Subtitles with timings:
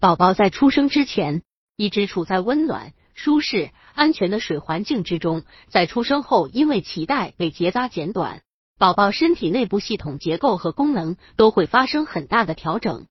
[0.00, 1.42] 宝宝在出生之前
[1.76, 8.40] 一直处在温暖、舒适、安全的水环境之中，在出生后，因为脐带被结扎剪短，
[8.78, 13.08] 宝宝身体内部系统结构和功能都会发生很大的调整，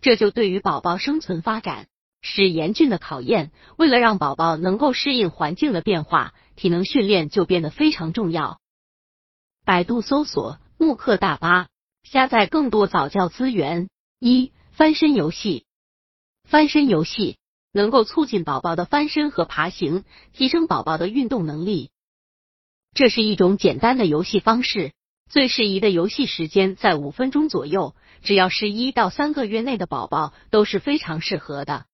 [0.00, 1.86] 这就对于宝宝生存发展
[2.20, 3.52] 是严峻的考验。
[3.76, 8.58] 为了让宝宝能够适应环境的变化，体能训练就变得非常重要。
[9.64, 11.68] 百度搜索慕课大巴，
[12.02, 13.88] 下载更多早教资源。
[14.18, 15.65] 一翻身游戏。
[16.46, 17.38] 翻身游戏
[17.72, 21.90] 能够促进宝宝的翻身和爬行，提升宝宝的运动能力。
[22.94, 24.92] 这是一种简单的游戏方式，
[25.28, 31.86] 最适宜的游戏时间在五分钟左右，只要是一到三个月内的宝宝都是非常适合的。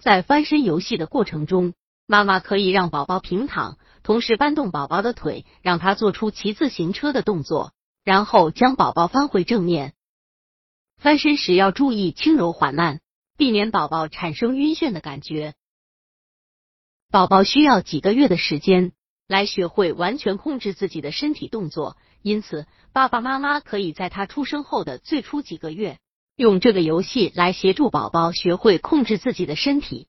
[0.00, 1.74] 在翻身游戏的过程中，
[2.06, 7.72] 妈妈可以让宝宝平躺，同时搬动宝宝的腿，让他做出骑自行车的动作，
[8.04, 9.92] 然后将宝宝翻回正面。
[11.02, 13.00] 翻身时要注意轻柔缓慢，
[13.36, 15.54] 避免宝宝产生晕眩的感觉。
[17.10, 18.92] 宝宝需要几个月的时间
[19.26, 25.98] 来学会完全控制自己的身体动作，因此爸爸妈妈可以在他出生后的最初几个月，
[26.36, 30.06] 用这个游戏来协助宝宝学会控制自己的身体。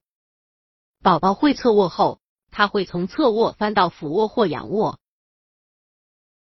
[1.02, 5.00] 宝宝会侧卧后，他会从侧卧翻到俯卧或仰卧。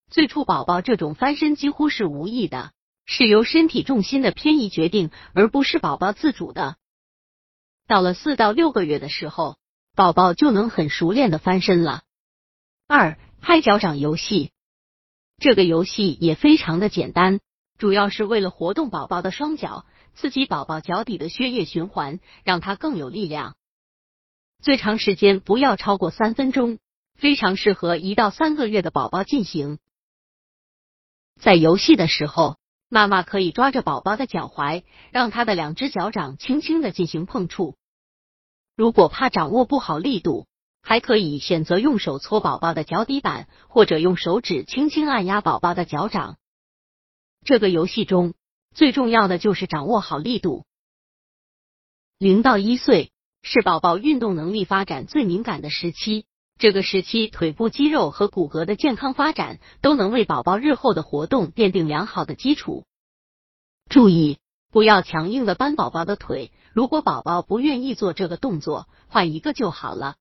[0.09, 2.71] 最初宝宝这种翻身几乎是无意的。
[3.11, 6.77] 是由身体重心的偏移决定，而不是宝宝自主的。
[7.87, 9.57] 到了四到六个月的时候，
[9.95, 12.03] 宝宝就能很熟练的翻身了。
[12.87, 14.51] 二拍脚掌游戏，
[15.39, 17.39] 这个游戏也非常的简单，
[17.79, 23.55] 主要是为了活动宝宝的双脚，刺激宝宝脚底的血液循环，让他更有力量。
[24.61, 26.77] 最长时间不要超过三分钟，
[27.15, 29.79] 非常适合一到三个月的宝宝进行。
[31.41, 32.58] 在游戏的时候。
[32.89, 37.77] 妈妈可以抓着宝宝的脚踝，让他的两只脚掌轻轻的进行碰触。
[38.75, 40.47] 如果怕掌握不好力度，
[40.81, 46.37] 还可以选择用手搓宝宝的脚底板，或者用手指轻轻按压宝宝的脚掌。
[47.45, 48.33] 这个游戏中
[48.73, 50.65] 最重要的就是掌握好力度。
[52.17, 53.11] 零到一岁
[53.43, 56.25] 是宝宝运动能力发展最敏感的时期。
[56.59, 62.83] 这个时期，腿部肌肉和骨骼的健康发展都能为宝宝日后的活动奠定良好的基础。
[63.89, 64.39] 注意，
[64.69, 70.17] 不要强硬的扳宝宝的腿，如果宝宝不愿意做这个动作，换一个就好了。